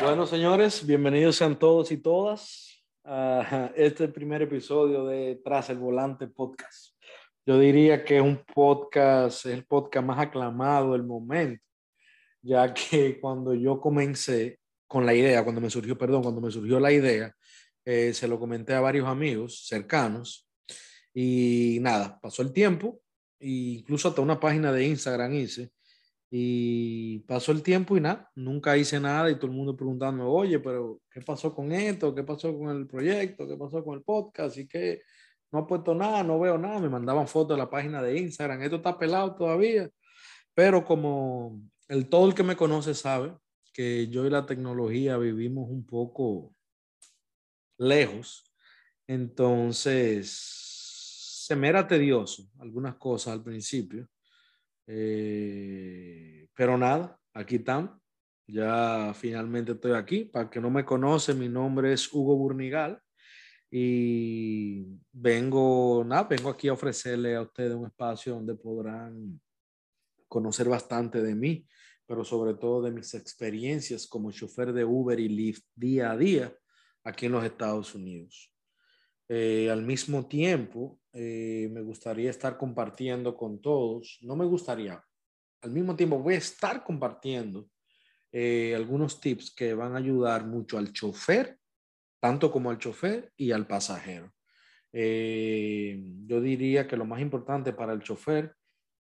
[0.00, 6.28] Bueno, señores, bienvenidos sean todos y todas a este primer episodio de Tras el Volante
[6.28, 6.94] Podcast.
[7.44, 11.64] Yo diría que es un podcast, es el podcast más aclamado del momento,
[12.42, 16.78] ya que cuando yo comencé con la idea, cuando me surgió, perdón, cuando me surgió
[16.78, 17.34] la idea,
[17.84, 20.48] eh, se lo comenté a varios amigos cercanos
[21.12, 23.00] y nada, pasó el tiempo
[23.40, 25.72] e incluso hasta una página de Instagram hice
[26.30, 30.58] y pasó el tiempo y nada, nunca hice nada y todo el mundo preguntando, oye,
[30.60, 32.14] pero ¿qué pasó con esto?
[32.14, 33.48] ¿Qué pasó con el proyecto?
[33.48, 34.58] ¿Qué pasó con el podcast?
[34.58, 35.00] Y que
[35.50, 38.62] no he puesto nada, no veo nada, me mandaban fotos de la página de Instagram,
[38.62, 39.88] esto está pelado todavía,
[40.54, 43.34] pero como el todo el que me conoce sabe
[43.72, 46.54] que yo y la tecnología vivimos un poco
[47.78, 48.44] lejos,
[49.06, 50.30] entonces
[51.46, 54.06] se me era tedioso algunas cosas al principio
[54.88, 58.00] eh, pero nada, aquí están.
[58.46, 60.24] Ya finalmente estoy aquí.
[60.24, 63.00] Para que no me conoce, mi nombre es Hugo Burnigal
[63.70, 69.38] y vengo, nada, vengo aquí a ofrecerle a ustedes un espacio donde podrán
[70.26, 71.66] conocer bastante de mí,
[72.06, 76.56] pero sobre todo de mis experiencias como chofer de Uber y Lyft día a día
[77.04, 78.50] aquí en los Estados Unidos.
[79.28, 85.02] Eh, al mismo tiempo, eh, me gustaría estar compartiendo con todos, no me gustaría,
[85.62, 87.68] al mismo tiempo voy a estar compartiendo
[88.30, 91.58] eh, algunos tips que van a ayudar mucho al chofer,
[92.20, 94.32] tanto como al chofer y al pasajero.
[94.92, 98.54] yo diría que lo más importante para el chofer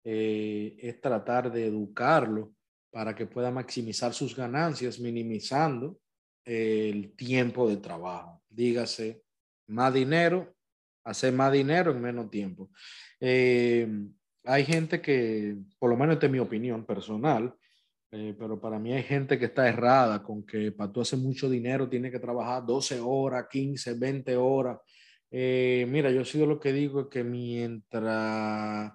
[0.04, 2.52] es tratar de educarlo
[2.90, 5.98] para que pueda maximizar sus ganancias, minimizando
[6.44, 8.42] el tiempo de trabajo.
[8.50, 9.22] Dígase,
[9.68, 10.54] más dinero,
[11.04, 12.70] hacer más dinero en menos tiempo.
[13.20, 13.88] Eh,
[14.44, 17.54] hay gente que, por lo menos esta es mi opinión personal,
[18.10, 21.48] eh, pero para mí hay gente que está errada con que para tú hacer mucho
[21.48, 24.78] dinero tiene que trabajar 12 horas, 15, 20 horas.
[25.30, 28.92] Eh, mira, yo sido lo que digo que mientras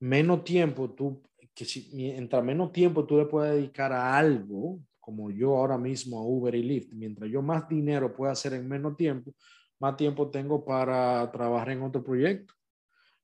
[0.00, 1.22] menos tiempo tú,
[1.54, 6.18] que si, mientras menos tiempo tú le puedes dedicar a algo, como yo ahora mismo
[6.18, 9.32] a Uber y Lyft, mientras yo más dinero pueda hacer en menos tiempo,
[9.84, 12.54] más tiempo tengo para trabajar en otro proyecto,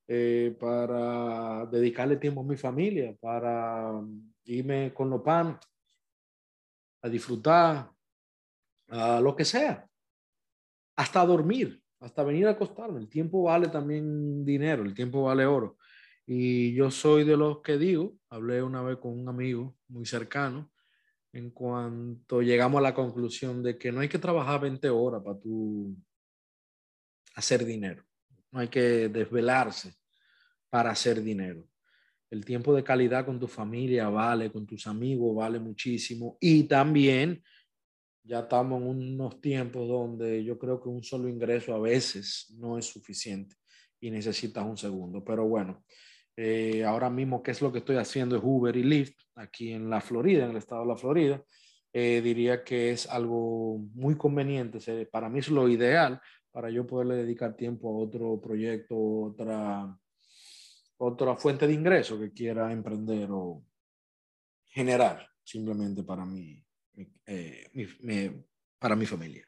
[0.07, 3.99] eh, para dedicarle tiempo a mi familia, para
[4.45, 5.59] irme con los pan,
[7.03, 7.91] a disfrutar,
[8.89, 9.89] a lo que sea,
[10.97, 13.01] hasta dormir, hasta venir a acostarme.
[13.01, 15.79] El tiempo vale también dinero, el tiempo vale oro.
[16.27, 20.71] Y yo soy de los que digo, hablé una vez con un amigo muy cercano,
[21.33, 25.41] en cuanto llegamos a la conclusión de que no hay que trabajar 20 horas para
[25.41, 25.97] tú
[27.35, 28.05] hacer dinero.
[28.51, 29.95] No hay que desvelarse
[30.69, 31.67] para hacer dinero.
[32.31, 36.37] El tiempo de calidad con tu familia vale, con tus amigos vale muchísimo.
[36.41, 37.43] Y también
[38.23, 42.79] ya estamos en unos tiempos donde yo creo que un solo ingreso a veces no
[42.79, 43.57] es suficiente
[44.01, 45.25] y necesitas un segundo.
[45.25, 45.85] Pero bueno,
[46.37, 48.37] eh, ahora mismo, ¿qué es lo que estoy haciendo?
[48.37, 51.45] Es Uber y Lyft aquí en la Florida, en el estado de la Florida.
[51.93, 54.79] Eh, diría que es algo muy conveniente.
[55.07, 56.21] Para mí es lo ideal
[56.51, 59.99] para yo poderle dedicar tiempo a otro proyecto, otra,
[60.99, 63.65] otra fuente de ingreso que quiera emprender o
[64.67, 66.65] generar simplemente para mi,
[67.27, 68.45] eh,
[68.79, 69.47] para mi familia.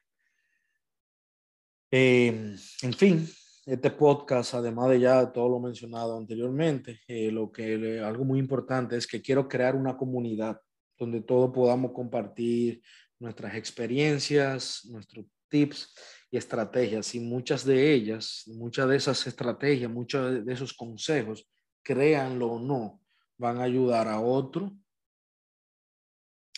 [1.90, 3.28] Eh, en fin,
[3.66, 8.96] este podcast, además de ya todo lo mencionado anteriormente, eh, lo que algo muy importante
[8.96, 10.60] es que quiero crear una comunidad
[10.98, 12.82] donde todos podamos compartir
[13.18, 15.94] nuestras experiencias, nuestros tips
[16.30, 21.46] y estrategias y muchas de ellas, muchas de esas estrategias, muchos de esos consejos,
[21.82, 23.02] créanlo o no,
[23.36, 24.72] van a ayudar a otro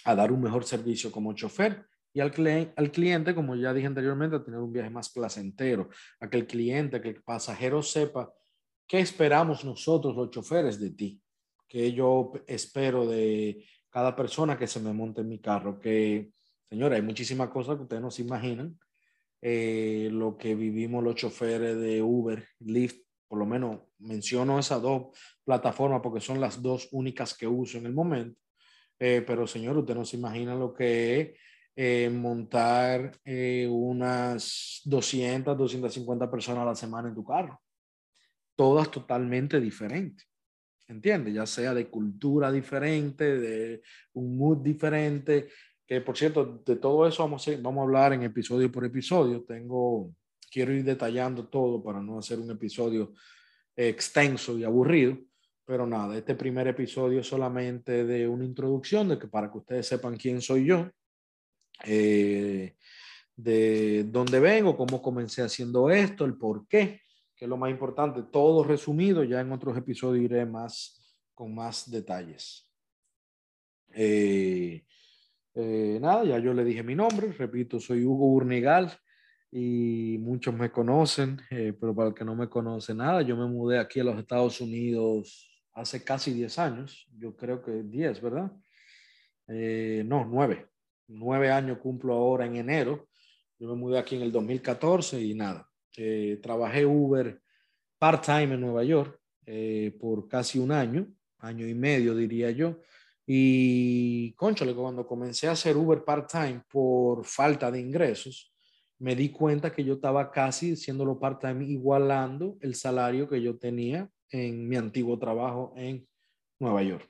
[0.04, 2.32] a dar un mejor servicio como chofer y al,
[2.76, 5.88] al cliente, como ya dije anteriormente, a tener un viaje más placentero,
[6.20, 8.32] a que el cliente, que el pasajero sepa
[8.86, 11.20] qué esperamos nosotros los choferes de ti,
[11.66, 16.30] que yo espero de cada persona que se me monte en mi carro, que,
[16.68, 18.78] señora, hay muchísimas cosas que ustedes no se imaginan
[19.46, 25.18] eh, lo que vivimos los choferes de Uber, Lyft, por lo menos menciono esas dos
[25.44, 28.40] plataformas porque son las dos únicas que uso en el momento.
[28.98, 31.38] Eh, pero señor, usted no se imagina lo que es
[31.76, 33.20] eh, montar
[33.68, 37.60] unas 200, 250 personas a la semana en tu carro.
[38.56, 40.26] Todas totalmente diferentes.
[40.88, 41.34] ¿Entiendes?
[41.34, 43.82] Ya sea de cultura diferente, de
[44.14, 45.48] un mood diferente,
[45.86, 49.44] que por cierto, de todo eso vamos a, vamos a hablar en episodio por episodio.
[49.44, 50.14] Tengo,
[50.50, 53.12] quiero ir detallando todo para no hacer un episodio
[53.76, 55.18] extenso y aburrido.
[55.66, 59.86] Pero nada, este primer episodio es solamente de una introducción, de que para que ustedes
[59.86, 60.90] sepan quién soy yo,
[61.84, 62.76] eh,
[63.34, 67.00] de dónde vengo, cómo comencé haciendo esto, el por qué,
[67.34, 71.90] que es lo más importante, todo resumido, ya en otros episodios iré más con más
[71.90, 72.70] detalles.
[73.92, 74.84] Eh,
[75.56, 78.92] eh, nada, ya yo le dije mi nombre, repito, soy Hugo Urnigal
[79.52, 83.46] y muchos me conocen, eh, pero para el que no me conoce nada, yo me
[83.46, 88.50] mudé aquí a los Estados Unidos hace casi 10 años, yo creo que 10, ¿verdad?
[89.46, 90.66] Eh, no, 9.
[91.06, 93.08] 9 años cumplo ahora en enero.
[93.58, 95.68] Yo me mudé aquí en el 2014 y nada,
[96.42, 97.40] trabajé Uber
[97.98, 99.20] part-time en Nueva York
[100.00, 101.06] por casi un año,
[101.38, 102.80] año y medio diría yo.
[103.26, 108.52] Y, conchole, cuando comencé a hacer Uber part-time por falta de ingresos,
[108.98, 114.08] me di cuenta que yo estaba casi haciéndolo part-time igualando el salario que yo tenía
[114.30, 116.06] en mi antiguo trabajo en
[116.58, 117.08] Nueva York.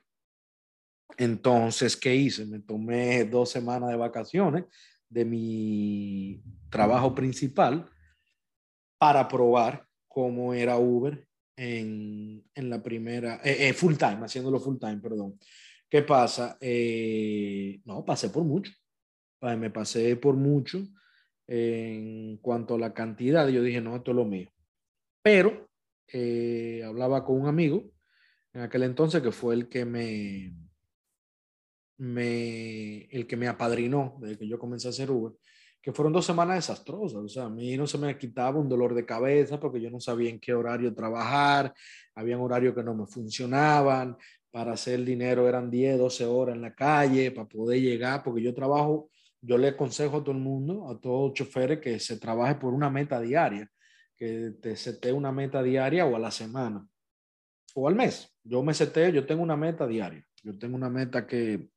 [1.16, 2.46] Entonces, ¿qué hice?
[2.46, 4.64] Me tomé dos semanas de vacaciones
[5.08, 7.88] de mi trabajo principal
[8.98, 11.26] para probar cómo era Uber
[11.56, 15.38] en, en la primera, eh, eh, full time, haciéndolo full time, perdón.
[15.88, 16.56] ¿Qué pasa?
[16.60, 18.72] Eh, no, pasé por mucho.
[19.40, 20.82] Me pasé por mucho
[21.46, 23.46] en cuanto a la cantidad.
[23.48, 24.50] Yo dije, no, esto es lo mío.
[25.22, 25.68] Pero
[26.08, 27.84] eh, hablaba con un amigo
[28.52, 30.54] en aquel entonces que fue el que me,
[31.98, 35.32] me, el que me apadrinó desde que yo comencé a hacer Uber,
[35.82, 37.18] que fueron dos semanas desastrosas.
[37.18, 40.00] O sea, a mí no se me quitaba un dolor de cabeza porque yo no
[40.00, 41.74] sabía en qué horario trabajar,
[42.14, 44.16] había horarios que no me funcionaban,
[44.54, 48.54] para hacer dinero eran 10, 12 horas en la calle para poder llegar, porque yo
[48.54, 49.10] trabajo,
[49.40, 52.72] yo le aconsejo a todo el mundo, a todos los choferes, que se trabaje por
[52.72, 53.68] una meta diaria,
[54.16, 56.86] que te sete una meta diaria o a la semana
[57.74, 58.32] o al mes.
[58.44, 61.70] Yo me seteo, yo tengo una meta diaria, yo tengo una meta que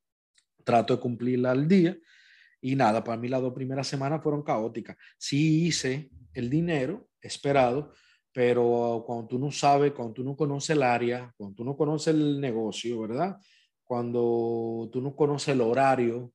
[0.63, 1.97] trato de cumplirla al día
[2.61, 4.97] y nada, para mí las dos primeras semanas fueron caóticas.
[5.17, 7.91] Sí hice el dinero esperado,
[8.33, 12.13] pero cuando tú no sabes, cuando tú no conoces el área, cuando tú no conoces
[12.13, 13.37] el negocio, ¿verdad?
[13.83, 16.31] Cuando tú no conoces el horario,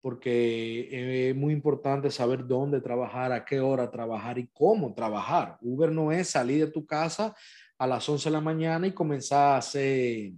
[0.00, 5.56] porque es muy importante saber dónde trabajar, a qué hora trabajar y cómo trabajar.
[5.62, 7.34] Uber no es salir de tu casa
[7.78, 10.32] a las 11 de la mañana y comenzar a hacer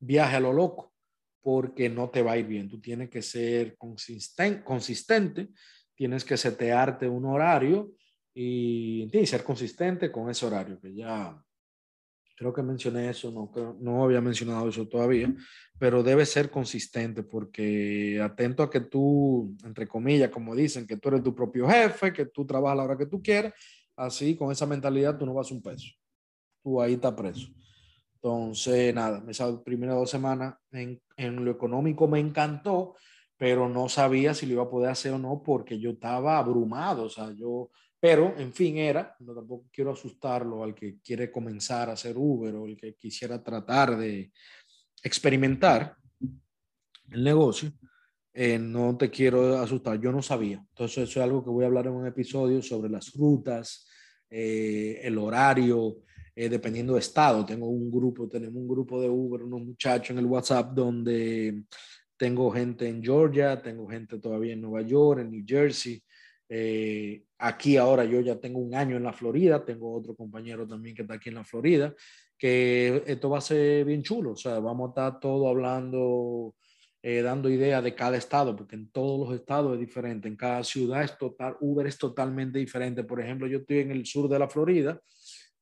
[0.00, 0.94] viaje a lo loco,
[1.42, 2.68] porque no te va a ir bien.
[2.68, 5.50] Tú tienes que ser consistente, consistente
[5.94, 7.92] tienes que setearte un horario
[8.34, 11.40] y, ser consistente con ese horario, que ya
[12.36, 15.32] creo que mencioné eso, no, no había mencionado eso todavía,
[15.78, 21.08] pero debe ser consistente porque atento a que tú, entre comillas, como dicen, que tú
[21.08, 23.54] eres tu propio jefe, que tú trabajas a la hora que tú quieras,
[23.96, 25.88] así con esa mentalidad tú no vas un peso,
[26.62, 27.48] tú ahí estás preso.
[28.14, 32.94] Entonces, nada, esas primeras dos semanas en, en lo económico me encantó,
[33.36, 37.04] pero no sabía si lo iba a poder hacer o no porque yo estaba abrumado,
[37.04, 37.70] o sea, yo
[38.02, 42.52] pero, en fin, era, no tampoco quiero asustarlo al que quiere comenzar a hacer Uber
[42.56, 44.32] o el que quisiera tratar de
[45.04, 45.94] experimentar
[47.12, 47.70] el negocio.
[48.34, 50.56] Eh, no te quiero asustar, yo no sabía.
[50.56, 53.88] Entonces, eso es algo que voy a hablar en un episodio sobre las rutas,
[54.28, 55.98] eh, el horario,
[56.34, 57.46] eh, dependiendo de estado.
[57.46, 61.66] Tengo un grupo, tenemos un grupo de Uber, unos muchachos en el WhatsApp donde
[62.16, 66.02] tengo gente en Georgia, tengo gente todavía en Nueva York, en New Jersey.
[66.54, 70.94] Eh, aquí ahora yo ya tengo un año en la Florida, tengo otro compañero también
[70.94, 71.94] que está aquí en la Florida,
[72.36, 76.54] que esto va a ser bien chulo, o sea, vamos a estar todo hablando,
[77.00, 80.62] eh, dando ideas de cada estado, porque en todos los estados es diferente, en cada
[80.62, 83.02] ciudad es total, Uber es totalmente diferente.
[83.02, 85.00] Por ejemplo, yo estoy en el sur de la Florida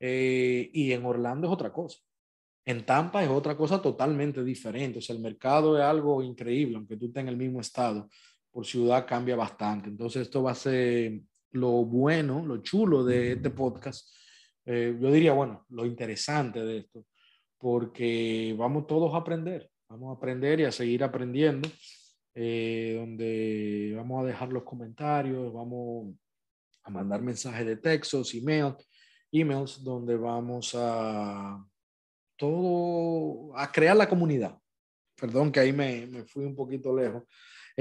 [0.01, 1.99] eh, y en Orlando es otra cosa.
[2.65, 6.97] En Tampa es otra cosa totalmente diferente, o sea, el mercado es algo increíble, aunque
[6.97, 8.09] tú estés en el mismo estado
[8.51, 9.89] por ciudad cambia bastante.
[9.89, 11.21] Entonces esto va a ser
[11.53, 14.09] lo bueno, lo chulo de este podcast.
[14.65, 17.07] Eh, yo diría, bueno, lo interesante de esto,
[17.59, 21.69] porque vamos todos a aprender, vamos a aprender y a seguir aprendiendo,
[22.35, 26.15] eh, donde vamos a dejar los comentarios, vamos
[26.83, 28.75] a mandar mensajes de textos, email,
[29.33, 31.65] emails, donde vamos a
[32.37, 34.59] todo, a crear la comunidad.
[35.17, 37.25] Perdón que ahí me, me fui un poquito lejos,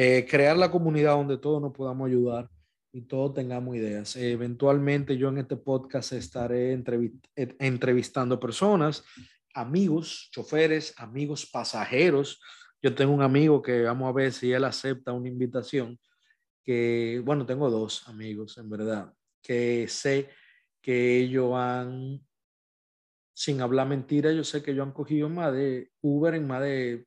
[0.01, 2.50] eh, crear la comunidad donde todos nos podamos ayudar
[2.94, 4.15] y todos tengamos ideas.
[4.15, 6.72] eventualmente yo en este podcast estaré
[7.60, 9.03] entrevistando personas,
[9.53, 12.39] amigos, choferes, amigos pasajeros.
[12.82, 16.00] Yo tengo un amigo que vamos a ver si él acepta una invitación,
[16.63, 19.13] que bueno, tengo dos amigos en verdad,
[19.44, 20.29] que sé
[20.82, 22.25] que ellos han,
[23.34, 27.06] sin hablar mentira, yo sé que ellos han cogido más de Uber en más de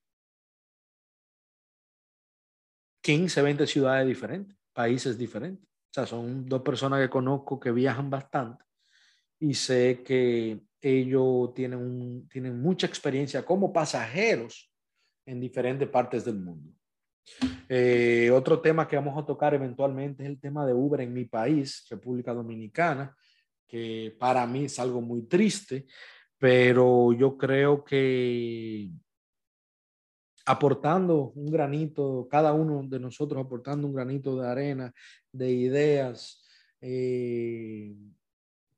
[3.03, 5.65] 15, 20 ciudades diferentes, países diferentes.
[5.65, 8.65] O sea, son dos personas que conozco que viajan bastante
[9.39, 14.73] y sé que ellos tienen, tienen mucha experiencia como pasajeros
[15.27, 16.73] en diferentes partes del mundo.
[17.69, 21.25] Eh, otro tema que vamos a tocar eventualmente es el tema de Uber en mi
[21.25, 23.17] país, República Dominicana,
[23.67, 25.87] que para mí es algo muy triste,
[26.39, 28.91] pero yo creo que
[30.45, 34.93] aportando un granito, cada uno de nosotros aportando un granito de arena,
[35.31, 36.45] de ideas,
[36.81, 37.95] eh,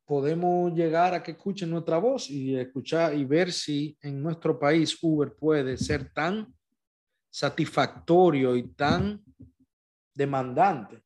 [0.04, 4.98] podemos llegar a que escuchen nuestra voz y escuchar y ver si en nuestro país
[5.00, 6.54] Uber puede ser tan
[7.30, 9.24] satisfactorio y tan
[10.14, 11.02] demandante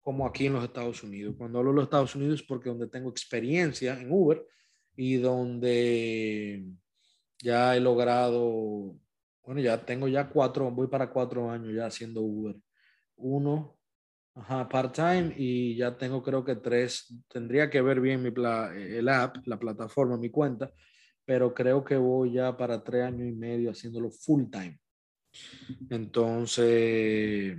[0.00, 1.34] como aquí en los Estados Unidos.
[1.38, 4.46] Cuando hablo de los Estados Unidos es porque donde tengo experiencia en Uber
[4.94, 6.66] y donde
[7.38, 8.94] ya he logrado,
[9.44, 12.56] bueno, ya tengo ya cuatro, voy para cuatro años ya haciendo Uber.
[13.16, 13.78] Uno,
[14.34, 18.32] ajá, part-time y ya tengo creo que tres, tendría que ver bien mi
[18.76, 20.72] el app, la plataforma, mi cuenta,
[21.24, 24.78] pero creo que voy ya para tres años y medio haciéndolo full-time.
[25.90, 27.56] Entonces,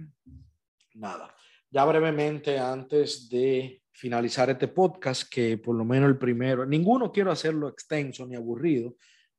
[0.96, 1.36] nada.
[1.70, 7.32] Ya brevemente, antes de finalizar este podcast, que por lo menos el primero, ninguno quiero
[7.32, 8.96] hacerlo extenso ni aburrido,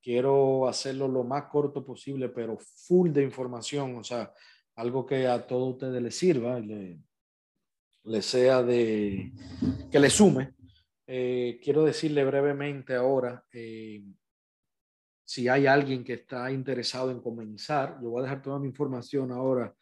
[0.06, 4.32] quiero hacerlo lo más corto posible, pero full de información, o sea,
[4.76, 7.00] algo que a todos ustedes les sirva, le,
[8.04, 9.32] le sea de,
[9.90, 10.54] que le sume.
[11.08, 14.04] Eh, quiero decirle brevemente ahora, eh,
[15.24, 19.32] si hay alguien que está interesado en comenzar, yo voy a dejar toda mi información
[19.32, 19.74] ahora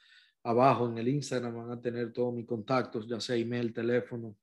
[0.43, 4.39] abajo en el Instagram, van a tener todos mis contactos, ya sea email, teléfono,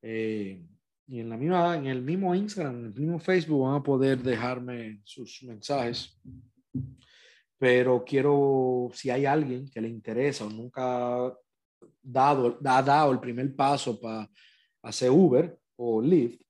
[0.00, 0.64] eh,
[1.10, 4.22] y en, la misma, en el mismo Instagram, en el mismo Facebook van a poder
[4.22, 6.20] dejarme sus mensajes.
[7.56, 11.34] Pero quiero, si hay alguien que le interesa o nunca ha
[12.02, 14.30] dado, ha dado el primer paso para
[14.82, 16.42] hacer Uber o Lyft,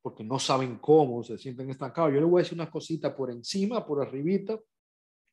[0.00, 2.14] porque no saben cómo, se sienten estancados.
[2.14, 4.56] Yo le voy a decir unas cositas por encima, por arribita,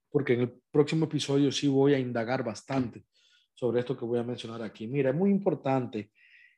[0.10, 3.06] porque en el próximo episodio sí voy a indagar bastante
[3.54, 4.88] sobre esto que voy a mencionar aquí.
[4.88, 6.12] Mira, es muy importante,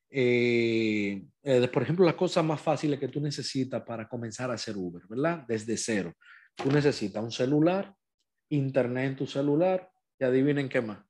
[0.10, 4.76] eh, eh, por ejemplo, las cosas más fáciles que tú necesitas para comenzar a hacer
[4.78, 5.46] Uber, ¿verdad?
[5.48, 6.14] Desde cero.
[6.56, 7.94] Tú necesitas un celular,
[8.50, 11.08] internet en tu celular y adivinen qué más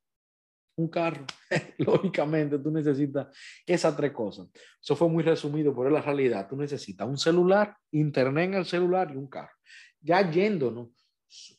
[0.77, 1.25] un carro.
[1.79, 3.27] Lógicamente, tú necesitas
[3.65, 4.47] esas tres cosas.
[4.81, 6.47] Eso fue muy resumido, pero es la realidad.
[6.47, 9.55] Tú necesitas un celular, internet en el celular y un carro.
[9.99, 10.89] Ya yéndonos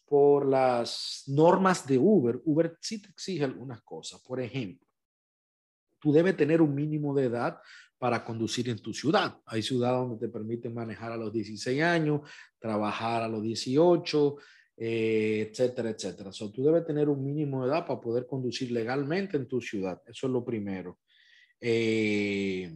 [0.06, 4.20] por las normas de Uber, Uber sí te exige algunas cosas.
[4.22, 4.87] Por ejemplo,
[5.98, 7.58] tú debes tener un mínimo de edad
[7.98, 9.36] para conducir en tu ciudad.
[9.46, 12.20] Hay ciudades donde te permiten manejar a los 16 años,
[12.58, 14.36] trabajar a los 18,
[14.76, 16.32] eh, etcétera, etcétera.
[16.32, 20.00] So, tú debes tener un mínimo de edad para poder conducir legalmente en tu ciudad.
[20.06, 21.00] Eso es lo primero.
[21.60, 22.72] Eh,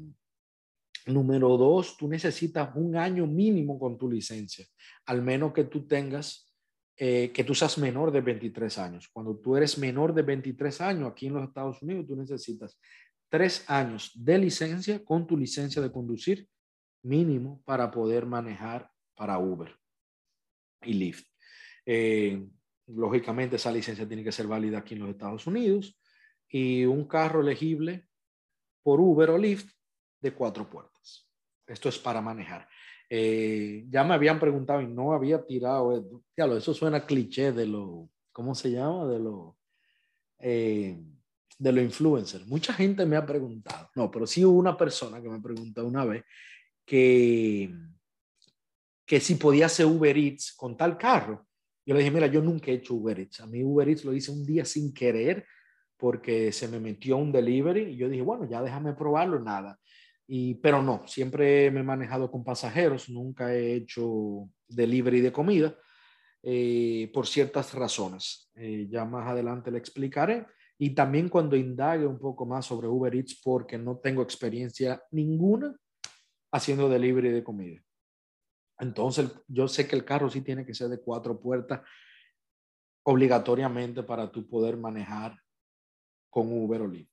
[1.07, 4.67] número dos, tú necesitas un año mínimo con tu licencia,
[5.07, 6.53] al menos que tú tengas,
[6.97, 9.09] eh, que tú seas menor de 23 años.
[9.13, 12.79] Cuando tú eres menor de 23 años aquí en los Estados Unidos, tú necesitas
[13.33, 16.47] tres años de licencia con tu licencia de conducir
[17.03, 19.75] mínimo para poder manejar para Uber
[20.83, 21.27] y Lyft.
[21.87, 22.47] Eh,
[22.89, 25.99] lógicamente esa licencia tiene que ser válida aquí en los Estados Unidos
[26.47, 28.07] y un carro elegible
[28.83, 29.73] por Uber o Lyft
[30.21, 31.27] de cuatro puertas.
[31.67, 32.69] Esto es para manejar.
[33.09, 38.11] Eh, ya me habían preguntado y no había tirado, ya eso suena cliché de lo,
[38.31, 39.07] ¿cómo se llama?
[39.07, 39.57] De lo,
[40.39, 41.03] eh,
[41.59, 42.47] de lo influencer.
[42.47, 46.05] Mucha gente me ha preguntado, no, pero sí hubo una persona que me preguntó una
[46.05, 46.25] vez
[46.85, 47.75] que,
[49.07, 51.47] que si podía hacer Uber Eats con tal carro.
[51.85, 53.41] Yo le dije, mira, yo nunca he hecho Uber Eats.
[53.41, 55.47] A mí Uber Eats lo hice un día sin querer
[55.97, 59.79] porque se me metió un delivery y yo dije, bueno, ya déjame probarlo, nada.
[60.27, 65.77] Y, pero no, siempre me he manejado con pasajeros, nunca he hecho delivery de comida
[66.43, 68.51] eh, por ciertas razones.
[68.57, 70.47] Eh, ya más adelante le explicaré.
[70.83, 75.79] Y también cuando indague un poco más sobre Uber Eats porque no tengo experiencia ninguna
[76.51, 77.81] haciendo delivery de comida.
[78.81, 81.83] Entonces, yo sé que el carro sí tiene que ser de cuatro puertas
[83.05, 85.39] obligatoriamente para tú poder manejar
[86.29, 87.13] con Uber o Lyft.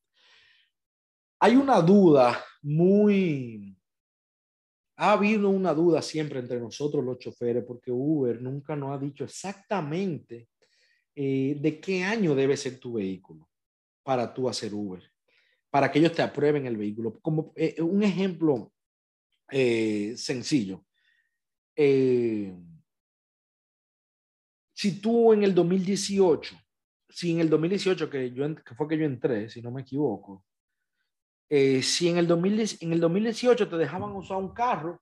[1.39, 3.77] Hay una duda muy...
[4.97, 9.25] Ha habido una duda siempre entre nosotros los choferes porque Uber nunca nos ha dicho
[9.25, 10.49] exactamente
[11.13, 13.48] eh, de qué año debe ser tu vehículo
[14.09, 15.03] para tú hacer Uber,
[15.69, 17.19] para que ellos te aprueben el vehículo.
[17.19, 18.73] Como eh, un ejemplo
[19.51, 20.83] eh, sencillo,
[21.75, 22.51] eh,
[24.73, 26.57] si tú en el 2018
[27.09, 30.45] si en el 2018, que, yo, que fue que yo entré, si no me equivoco,
[31.49, 35.01] eh, si en el, 2000, en el 2018 te dejaban usar un carro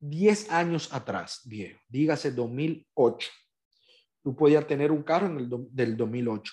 [0.00, 3.28] 10 años atrás, viejo, dígase 2008,
[4.22, 6.52] tú podías tener un carro en el del 2008,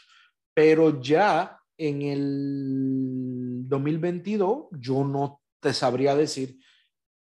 [0.53, 6.57] pero ya en el 2022 yo no te sabría decir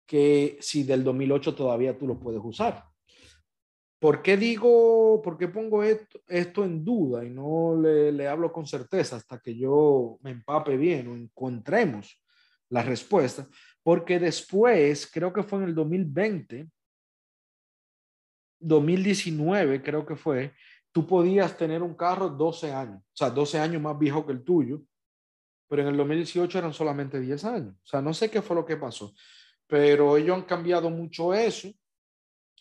[0.06, 2.84] que si del 2008 todavía tú lo puedes usar.
[4.00, 8.66] ¿Por qué digo, por qué pongo esto, en duda y no le, le, hablo con
[8.66, 12.20] certeza hasta que yo me empape bien o encontremos
[12.70, 13.48] la respuesta?
[13.84, 16.68] Porque después, creo que fue en el 2020,
[18.60, 20.54] 2019 creo que fue,
[20.92, 24.44] tú podías tener un carro 12 años, o sea, 12 años más viejo que el
[24.44, 24.82] tuyo,
[25.68, 27.76] pero en el 2018 eran solamente 10 años.
[27.76, 29.14] O sea, no sé qué fue lo que pasó,
[29.68, 31.70] pero ellos han cambiado mucho eso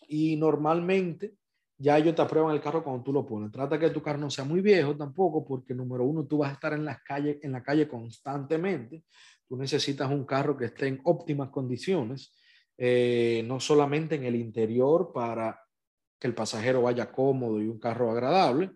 [0.07, 1.35] y normalmente
[1.77, 3.51] ya ellos te aprueban el carro cuando tú lo pones.
[3.51, 6.53] Trata que tu carro no sea muy viejo tampoco, porque número uno, tú vas a
[6.53, 9.03] estar en, las calles, en la calle constantemente.
[9.47, 12.33] Tú necesitas un carro que esté en óptimas condiciones,
[12.77, 15.60] eh, no solamente en el interior para
[16.21, 18.71] que el pasajero vaya cómodo y un carro agradable,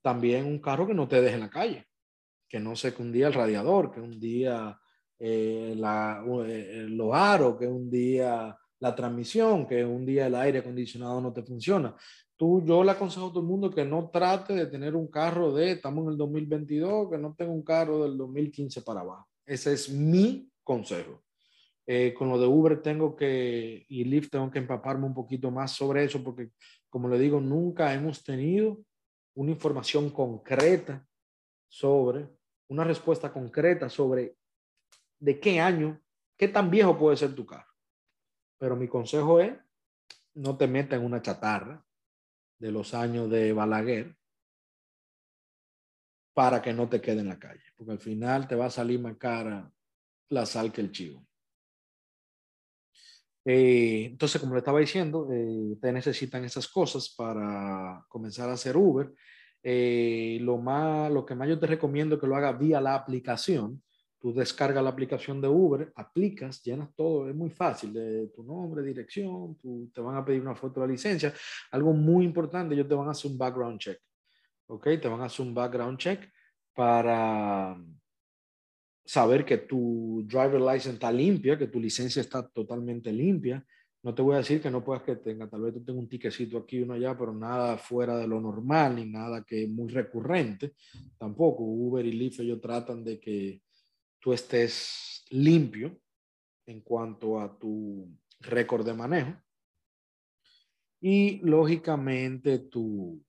[0.00, 1.88] también un carro que no te deje en la calle,
[2.48, 4.78] que no se que un día el radiador, que un día
[5.18, 10.60] eh, la, eh, los aros, que un día la transmisión, que un día el aire
[10.60, 11.96] acondicionado no te funciona.
[12.36, 15.52] Tú, yo le aconsejo a todo el mundo que no trate de tener un carro
[15.52, 19.26] de, estamos en el 2022, que no tenga un carro del 2015 para abajo.
[19.44, 21.24] Ese es mi consejo.
[21.86, 25.72] Eh, con lo de Uber tengo que, y Lyft tengo que empaparme un poquito más
[25.72, 26.50] sobre eso, porque
[26.94, 28.78] como le digo, nunca hemos tenido
[29.34, 31.04] una información concreta
[31.66, 32.28] sobre,
[32.68, 34.36] una respuesta concreta sobre
[35.18, 36.00] de qué año,
[36.38, 37.74] qué tan viejo puede ser tu carro.
[38.58, 39.58] Pero mi consejo es,
[40.34, 41.84] no te metas en una chatarra
[42.60, 44.16] de los años de Balaguer
[46.32, 49.00] para que no te quede en la calle, porque al final te va a salir
[49.00, 49.68] más cara
[50.28, 51.26] la sal que el chivo.
[53.44, 58.76] Eh, entonces, como le estaba diciendo, eh, te necesitan esas cosas para comenzar a hacer
[58.76, 59.12] Uber.
[59.62, 63.82] Eh, lo, más, lo que más yo te recomiendo que lo haga vía la aplicación.
[64.18, 67.92] Tú descargas la aplicación de Uber, aplicas, llenas todo, es muy fácil,
[68.34, 71.34] tu nombre, dirección, tú, te van a pedir una foto de la licencia.
[71.70, 73.98] Algo muy importante, ellos te van a hacer un background check.
[74.68, 74.84] ¿Ok?
[75.00, 76.26] Te van a hacer un background check
[76.72, 77.76] para
[79.04, 83.64] saber que tu driver license está limpia, que tu licencia está totalmente limpia.
[84.02, 86.08] No te voy a decir que no puedas que tenga, tal vez tú tengas un
[86.08, 89.88] tiquecito aquí uno allá, pero nada fuera de lo normal ni nada que es muy
[89.90, 90.74] recurrente.
[91.18, 93.62] Tampoco Uber y Lyft ellos tratan de que
[94.20, 95.98] tú estés limpio
[96.66, 98.08] en cuanto a tu
[98.40, 99.34] récord de manejo.
[101.00, 103.22] Y lógicamente tu,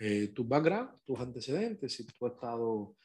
[0.00, 2.96] eh, tu background, tus antecedentes, si tú has estado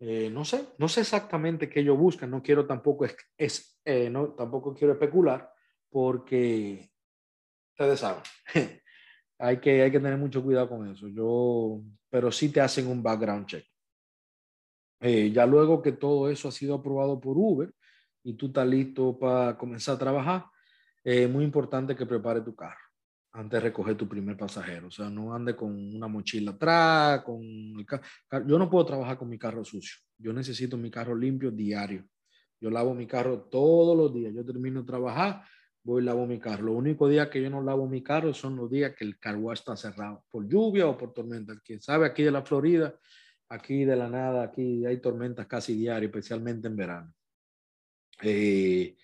[0.00, 3.04] eh, no sé, no sé exactamente qué ellos buscan, no quiero tampoco,
[3.36, 5.52] es, eh, no, tampoco quiero especular
[5.90, 6.90] porque
[7.72, 8.22] ustedes saben,
[9.38, 13.02] hay, que, hay que tener mucho cuidado con eso, yo, pero sí te hacen un
[13.02, 13.66] background check.
[15.02, 17.72] Eh, ya luego que todo eso ha sido aprobado por Uber
[18.22, 20.44] y tú estás listo para comenzar a trabajar,
[21.04, 22.89] es muy importante que prepare tu carro
[23.32, 24.88] antes de recoger tu primer pasajero.
[24.88, 27.40] O sea, no ande con una mochila atrás, con
[28.46, 29.98] Yo no puedo trabajar con mi carro sucio.
[30.18, 32.04] Yo necesito mi carro limpio diario.
[32.60, 34.34] Yo lavo mi carro todos los días.
[34.34, 35.42] Yo termino de trabajar,
[35.82, 36.66] voy y lavo mi carro.
[36.66, 39.52] Los únicos días que yo no lavo mi carro son los días que el carro
[39.52, 41.52] está cerrado, por lluvia o por tormenta.
[41.52, 42.94] El que sabe aquí de la Florida,
[43.48, 47.14] aquí de la nada, aquí hay tormentas casi diarias, especialmente en verano.
[48.22, 48.96] Eh,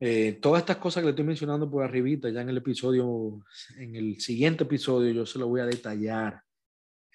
[0.00, 3.44] eh, todas estas cosas que le estoy mencionando por arribita, ya en el episodio,
[3.78, 6.42] en el siguiente episodio, yo se lo voy a detallar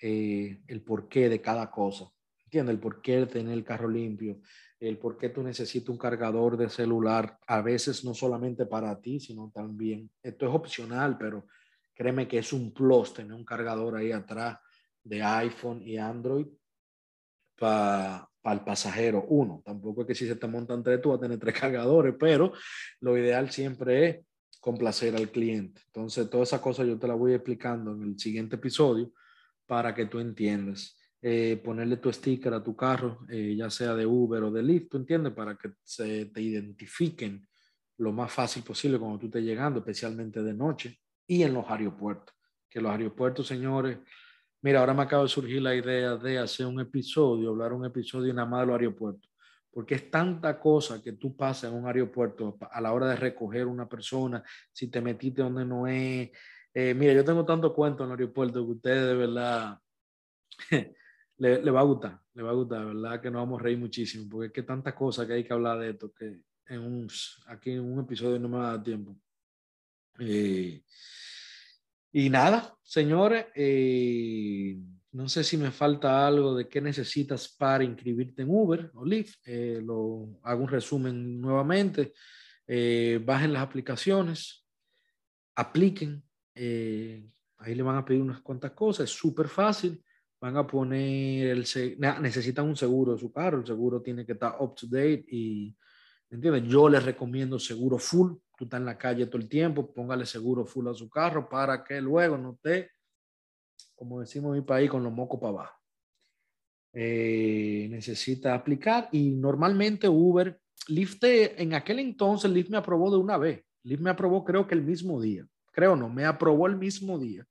[0.02, 2.10] eh, el porqué de cada cosa.
[2.46, 2.74] ¿Entiendes?
[2.74, 4.42] El porqué de tener el carro limpio,
[4.80, 9.20] el por qué tú necesitas un cargador de celular, a veces no solamente para ti,
[9.20, 11.46] sino también, esto es opcional, pero
[11.94, 14.58] créeme que es un plus tener un cargador ahí atrás
[15.04, 16.48] de iPhone y Android
[17.58, 19.62] para para el pasajero uno.
[19.65, 22.54] Tampoco es que si se te montan tres, tú vas a tener tres cargadores, pero
[23.02, 24.19] lo ideal siempre es
[24.60, 25.82] complacer al cliente.
[25.88, 29.13] Entonces, todas esas cosas yo te las voy explicando en el siguiente episodio
[29.65, 30.97] para que tú entiendas.
[31.21, 34.89] Eh, ponerle tu sticker a tu carro, eh, ya sea de Uber o de Lyft,
[34.89, 35.34] ¿tú entiendes?
[35.34, 37.45] Para que se te identifiquen
[37.97, 42.34] lo más fácil posible cuando tú estés llegando, especialmente de noche y en los aeropuertos.
[42.69, 43.97] Que los aeropuertos, señores,
[44.62, 48.34] Mira, ahora me acaba de surgir la idea de hacer un episodio, hablar un episodio
[48.34, 49.32] nada más de los aeropuertos,
[49.72, 53.65] porque es tanta cosa que tú pasas en un aeropuerto a la hora de recoger
[53.65, 54.43] una persona,
[54.74, 56.32] si te metiste donde no es.
[56.74, 59.80] Eh, mira, yo tengo tanto cuento en el aeropuerto que ustedes de verdad
[61.38, 63.22] le, va a gustar, le va a gustar, ¿verdad?
[63.22, 65.80] Que nos vamos a reír muchísimo, porque es que tantas cosas que hay que hablar
[65.80, 67.08] de esto, que en un,
[67.48, 69.15] aquí en un episodio no me da tiempo.
[70.19, 70.84] Eh,
[72.12, 74.78] y nada, señores, eh,
[75.12, 79.39] no sé si me falta algo de qué necesitas para inscribirte en Uber o Lyft.
[79.45, 82.13] Eh, lo, hago un resumen nuevamente.
[83.26, 84.65] bajen las aplicaciones,
[85.56, 86.24] apliquen.
[86.56, 89.10] ahí le van a pedir unas cuantas cosas.
[89.10, 90.04] Es súper fácil
[90.39, 91.65] van a poner el
[92.22, 95.76] necesitan un seguro de su carro, el seguro tiene que estar up to date y
[96.30, 96.63] ¿entiendes?
[96.63, 100.65] Yo les recomiendo seguro full, tú estás en la calle todo el tiempo, póngale seguro
[100.65, 102.92] full a su carro para que luego no esté,
[103.96, 105.76] como decimos en mi país, con los mocos para abajo.
[106.94, 113.38] Eh, necesita aplicar y normalmente Uber, Lyft, en aquel entonces Lyft me aprobó de una
[113.38, 117.20] vez, Lyft me aprobó creo que el mismo día, creo no, me aprobó el mismo
[117.20, 117.46] día.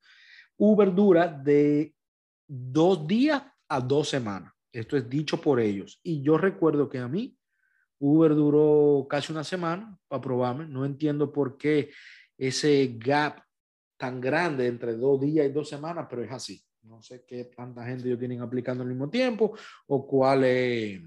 [0.56, 1.94] Uber dura de
[2.48, 4.52] dos días a dos semanas.
[4.72, 6.00] Esto es dicho por ellos.
[6.02, 7.37] Y yo recuerdo que a mí
[7.98, 10.66] Uber duró casi una semana para probarme.
[10.66, 11.90] No entiendo por qué
[12.36, 13.42] ese gap
[13.96, 16.62] tan grande entre dos días y dos semanas, pero es así.
[16.82, 19.56] No sé qué tanta gente ellos tienen aplicando al mismo tiempo
[19.88, 21.00] o cuál es,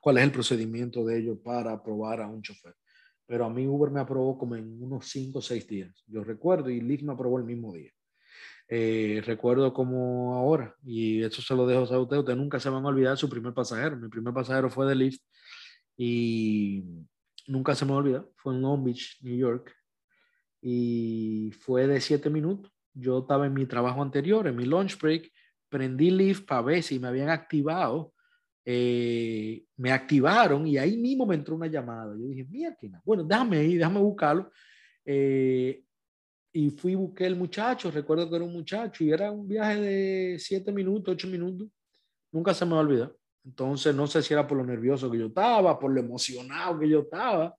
[0.00, 2.74] cuál es el procedimiento de ellos para aprobar a un chofer.
[3.26, 6.02] Pero a mí Uber me aprobó como en unos cinco o seis días.
[6.06, 7.92] Yo recuerdo y Lyft me aprobó el mismo día.
[8.68, 12.84] Eh, recuerdo como ahora, y eso se lo dejo a usted, usted nunca se van
[12.84, 13.96] a olvidar su primer pasajero.
[13.96, 15.22] Mi primer pasajero fue de Lyft
[15.96, 16.84] y
[17.46, 19.74] nunca se me olvida, fue en Long Beach, New York,
[20.60, 22.72] y fue de siete minutos.
[22.94, 25.30] Yo estaba en mi trabajo anterior, en mi lunch break,
[25.68, 28.12] prendí Lyft para ver si me habían activado.
[28.64, 32.14] Eh, me activaron y ahí mismo me entró una llamada.
[32.16, 34.52] Yo dije, mira, bueno, déjame ir, déjame buscarlo.
[35.04, 35.82] Eh,
[36.52, 40.38] y fui busqué el muchacho, recuerdo que era un muchacho y era un viaje de
[40.38, 41.68] siete minutos, ocho minutos,
[42.30, 43.12] nunca se me va a olvidar.
[43.44, 46.88] Entonces no sé si era por lo nervioso que yo estaba, por lo emocionado que
[46.88, 47.56] yo estaba,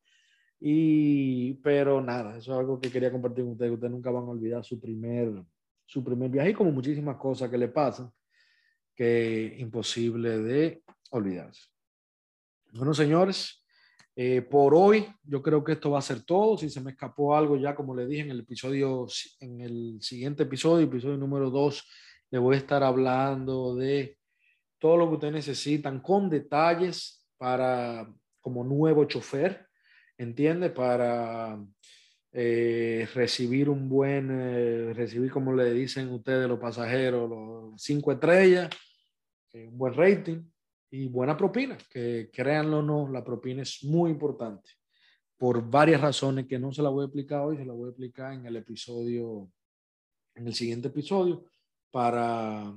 [0.59, 4.29] y, pero nada, eso es algo que quería compartir con ustedes, ustedes nunca van a
[4.29, 5.43] olvidar su primer,
[5.85, 8.09] su primer viaje y como muchísimas cosas que le pasan,
[8.95, 11.63] que imposible de olvidarse.
[12.71, 13.63] Bueno, señores,
[14.15, 16.57] eh, por hoy, yo creo que esto va a ser todo.
[16.57, 19.07] Si se me escapó algo, ya como le dije en el episodio,
[19.39, 21.87] en el siguiente episodio, episodio número 2,
[22.31, 24.17] le voy a estar hablando de
[24.83, 28.05] todo lo que ustedes necesitan con detalles para,
[28.41, 29.65] como nuevo chofer,
[30.17, 30.71] ¿entiende?
[30.71, 31.57] Para
[32.33, 38.69] eh, recibir un buen, eh, recibir como le dicen ustedes los pasajeros, los cinco estrellas,
[39.53, 40.43] un buen rating
[40.91, 44.69] y buena propina, que créanlo o no, la propina es muy importante
[45.37, 47.91] por varias razones que no se la voy a explicar hoy, se la voy a
[47.91, 49.49] explicar en el episodio,
[50.35, 51.45] en el siguiente episodio,
[51.89, 52.75] para,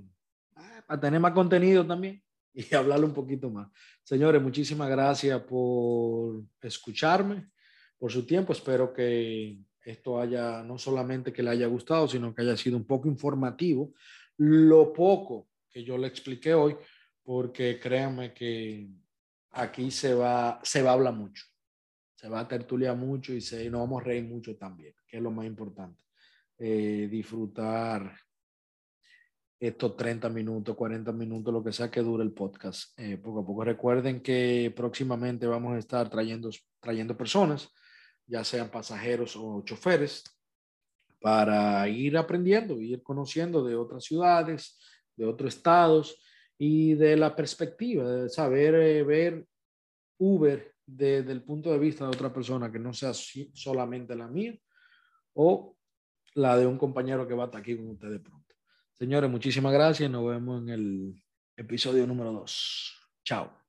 [0.86, 2.22] para tener más contenido también
[2.56, 3.68] y hablarle un poquito más.
[4.02, 7.50] Señores, muchísimas gracias por escucharme,
[7.98, 8.52] por su tiempo.
[8.52, 12.86] Espero que esto haya, no solamente que le haya gustado, sino que haya sido un
[12.86, 13.92] poco informativo.
[14.38, 16.76] Lo poco que yo le expliqué hoy,
[17.22, 18.88] porque créanme que
[19.50, 21.44] aquí se va, se va a hablar mucho,
[22.14, 25.22] se va a tertuliar mucho y, se, nos vamos a reír mucho también, que es
[25.22, 26.02] lo más importante.
[26.58, 28.16] Eh, disfrutar
[29.58, 32.98] estos 30 minutos, 40 minutos, lo que sea que dure el podcast.
[32.98, 37.72] Eh, poco a poco recuerden que próximamente vamos a estar trayendo, trayendo personas,
[38.26, 40.24] ya sean pasajeros o choferes,
[41.20, 44.78] para ir aprendiendo, ir conociendo de otras ciudades,
[45.16, 46.22] de otros estados
[46.58, 49.46] y de la perspectiva, de saber eh, ver
[50.18, 54.56] Uber desde el punto de vista de otra persona que no sea solamente la mía
[55.34, 55.76] o
[56.34, 58.45] la de un compañero que va a estar aquí con ustedes pronto.
[58.98, 60.10] Señores, muchísimas gracias.
[60.10, 61.22] Nos vemos en el
[61.56, 63.10] episodio número 2.
[63.24, 63.65] Chao.